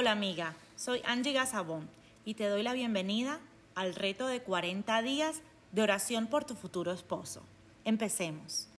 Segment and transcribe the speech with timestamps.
[0.00, 1.86] Hola amiga, soy Angie Gazabón
[2.24, 3.38] y te doy la bienvenida
[3.74, 5.42] al reto de 40 días
[5.72, 7.42] de oración por tu futuro esposo.
[7.84, 8.70] Empecemos.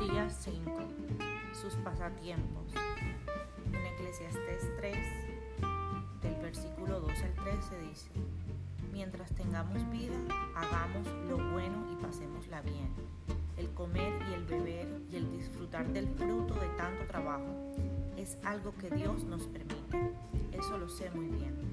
[0.00, 0.80] Día 5.
[1.52, 2.72] Sus pasatiempos.
[3.72, 4.96] En Eclesiastés 3,
[6.20, 8.10] del versículo 2 al 13 dice,
[8.92, 10.16] Mientras tengamos vida,
[10.56, 10.87] hagamos
[15.86, 17.72] del fruto de tanto trabajo
[18.16, 20.12] es algo que Dios nos permite.
[20.52, 21.72] Eso lo sé muy bien.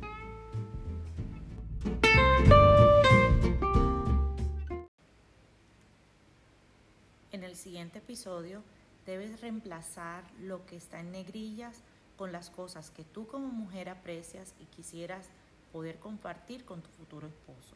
[7.32, 8.62] En el siguiente episodio
[9.08, 11.82] debes reemplazar lo que está en negrillas
[12.16, 15.30] con las cosas que tú como mujer aprecias y quisieras
[15.74, 17.76] poder compartir con tu futuro esposo.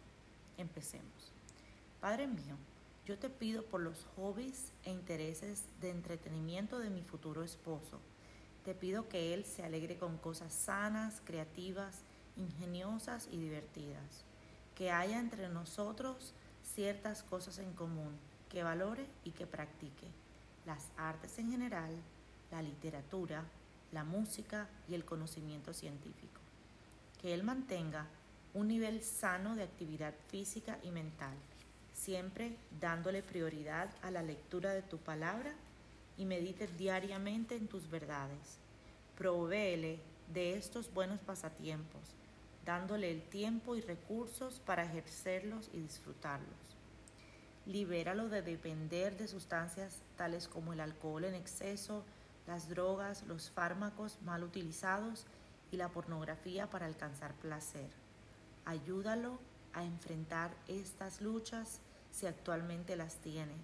[0.57, 1.33] Empecemos.
[1.99, 2.55] Padre mío,
[3.09, 7.99] yo te pido por los hobbies e intereses de entretenimiento de mi futuro esposo.
[8.63, 12.03] Te pido que él se alegre con cosas sanas, creativas,
[12.37, 14.25] ingeniosas y divertidas.
[14.75, 18.15] Que haya entre nosotros ciertas cosas en común,
[18.47, 20.05] que valore y que practique.
[20.67, 21.95] Las artes en general,
[22.51, 23.43] la literatura,
[23.91, 26.39] la música y el conocimiento científico
[27.21, 28.07] que él mantenga
[28.53, 31.33] un nivel sano de actividad física y mental,
[31.99, 35.53] siempre dándole prioridad a la lectura de tu palabra
[36.17, 38.57] y medite diariamente en tus verdades.
[39.17, 39.99] Provéele
[40.33, 42.01] de estos buenos pasatiempos,
[42.65, 46.57] dándole el tiempo y recursos para ejercerlos y disfrutarlos.
[47.65, 52.03] Libéralo de depender de sustancias tales como el alcohol en exceso,
[52.47, 55.25] las drogas, los fármacos mal utilizados
[55.71, 57.89] y la pornografía para alcanzar placer.
[58.65, 59.37] Ayúdalo
[59.73, 63.55] a enfrentar estas luchas si actualmente las tiene.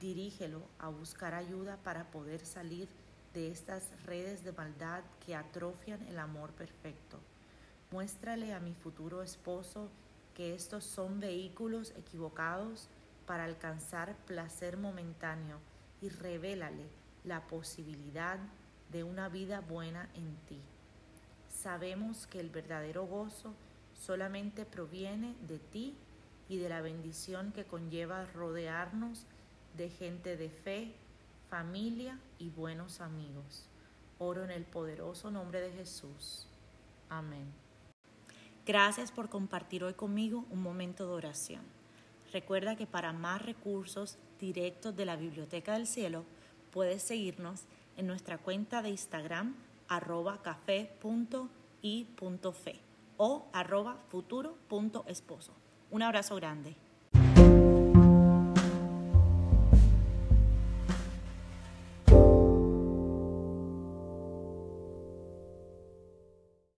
[0.00, 2.88] Dirígelo a buscar ayuda para poder salir
[3.34, 7.18] de estas redes de maldad que atrofian el amor perfecto.
[7.90, 9.88] Muéstrale a mi futuro esposo
[10.34, 12.88] que estos son vehículos equivocados
[13.26, 15.58] para alcanzar placer momentáneo
[16.00, 16.86] y revélale
[17.24, 18.38] la posibilidad
[18.90, 20.60] de una vida buena en ti
[21.62, 23.54] sabemos que el verdadero gozo
[23.94, 25.96] solamente proviene de ti
[26.48, 29.26] y de la bendición que conlleva rodearnos
[29.76, 30.92] de gente de fe,
[31.50, 33.64] familia y buenos amigos.
[34.18, 36.46] Oro en el poderoso nombre de Jesús.
[37.08, 37.46] Amén.
[38.66, 41.62] Gracias por compartir hoy conmigo un momento de oración.
[42.32, 46.24] Recuerda que para más recursos directos de la Biblioteca del Cielo,
[46.70, 47.62] puedes seguirnos
[47.96, 49.54] en nuestra cuenta de Instagram
[49.88, 51.00] arroba café.i.fe
[53.16, 55.52] o arroba futuro.esposo.
[55.90, 56.87] Un abrazo grande.